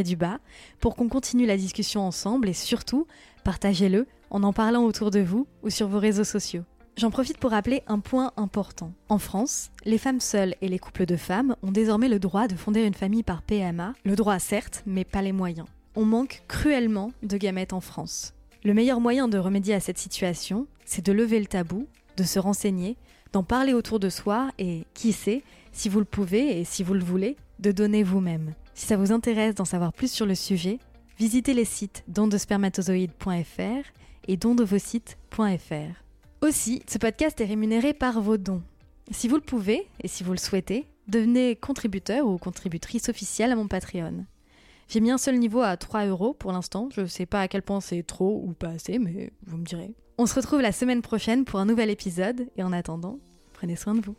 du 0.04 0.16
bas 0.18 0.40
pour 0.82 0.96
qu'on 0.96 1.08
continue 1.08 1.46
la 1.46 1.58
discussion 1.58 2.02
ensemble 2.02 2.50
et 2.50 2.54
surtout, 2.54 3.08
partagez-le 3.46 4.08
en 4.30 4.44
en 4.44 4.52
parlant 4.52 4.84
autour 4.84 5.12
de 5.12 5.22
vous 5.22 5.48
ou 5.64 5.70
sur 5.70 5.88
vos 5.88 6.00
réseaux 6.00 6.26
sociaux. 6.26 6.64
J'en 6.98 7.10
profite 7.10 7.38
pour 7.38 7.52
rappeler 7.52 7.84
un 7.88 8.00
point 8.00 8.32
important. 8.38 8.92
En 9.10 9.18
France, 9.18 9.72
les 9.86 9.98
femmes 9.98 10.20
seules 10.20 10.56
et 10.62 10.68
les 10.68 10.78
couples 10.78 11.06
de 11.06 11.16
femmes 11.16 11.56
ont 11.64 11.72
désormais 11.72 12.10
le 12.10 12.20
droit 12.20 12.48
de 12.48 12.56
fonder 12.56 12.84
une 12.84 12.94
famille 12.94 13.24
par 13.24 13.42
PMA, 13.42 13.94
le 14.04 14.16
droit 14.16 14.40
certes, 14.40 14.84
mais 14.86 15.06
pas 15.06 15.22
les 15.22 15.32
moyens. 15.32 15.68
On 15.96 16.06
manque 16.06 16.44
cruellement 16.48 17.12
de 17.24 17.38
gamètes 17.38 17.74
en 17.74 17.82
France. 17.82 18.34
Le 18.64 18.74
meilleur 18.74 19.00
moyen 19.00 19.28
de 19.28 19.38
remédier 19.38 19.74
à 19.74 19.80
cette 19.80 19.98
situation, 19.98 20.68
c'est 20.86 21.06
de 21.06 21.12
lever 21.12 21.40
le 21.40 21.48
tabou, 21.48 21.88
de 22.18 22.24
se 22.24 22.40
renseigner, 22.40 22.98
d'en 23.32 23.44
parler 23.44 23.74
autour 23.74 24.00
de 24.00 24.10
soi 24.10 24.52
et, 24.60 24.86
qui 24.94 25.14
sait, 25.14 25.44
si 25.72 25.90
vous 25.90 26.00
le 26.00 26.06
pouvez 26.06 26.60
et 26.60 26.66
si 26.66 26.84
vous 26.84 26.94
le 26.94 27.04
voulez, 27.04 27.38
de 27.60 27.72
donner 27.72 28.04
vous-même. 28.04 28.54
Si 28.74 28.86
ça 28.86 28.98
vous 28.98 29.12
intéresse 29.12 29.56
d'en 29.56 29.66
savoir 29.66 29.94
plus 29.94 30.12
sur 30.12 30.26
le 30.26 30.36
sujet, 30.36 30.80
visitez 31.18 31.54
les 31.54 31.66
sites 31.66 32.04
dondespermatozoïdes.fr 32.08 33.88
et 34.28 34.38
dondevosites.fr. 34.38 36.01
Aussi, 36.42 36.82
ce 36.90 36.98
podcast 36.98 37.40
est 37.40 37.46
rémunéré 37.46 37.94
par 37.94 38.20
vos 38.20 38.38
dons. 38.38 38.64
Si 39.12 39.28
vous 39.28 39.36
le 39.36 39.42
pouvez, 39.42 39.88
et 40.02 40.08
si 40.08 40.24
vous 40.24 40.32
le 40.32 40.40
souhaitez, 40.40 40.88
devenez 41.08 41.56
contributeur 41.56 42.26
ou 42.26 42.40
contributrice 42.40 43.10
officielle 43.10 43.52
à 43.52 43.56
mon 43.56 43.68
Patreon. 43.68 44.26
J'ai 44.88 45.02
mis 45.02 45.12
un 45.12 45.20
seul 45.20 45.38
niveau 45.38 45.62
à 45.62 45.78
3 45.78 46.08
euros 46.08 46.34
pour 46.34 46.52
l'instant, 46.52 46.90
je 46.96 47.06
sais 47.06 47.28
pas 47.28 47.42
à 47.42 47.48
quel 47.48 47.62
point 47.62 47.80
c'est 47.80 48.02
trop 48.02 48.42
ou 48.44 48.54
pas 48.54 48.70
assez, 48.70 48.98
mais 48.98 49.32
vous 49.46 49.58
me 49.58 49.64
direz. 49.64 49.94
On 50.18 50.26
se 50.26 50.34
retrouve 50.34 50.62
la 50.62 50.72
semaine 50.72 51.04
prochaine 51.04 51.46
pour 51.46 51.60
un 51.60 51.66
nouvel 51.66 51.92
épisode, 51.92 52.48
et 52.58 52.64
en 52.64 52.72
attendant, 52.72 53.20
prenez 53.54 53.76
soin 53.76 53.94
de 53.94 54.02
vous. 54.02 54.16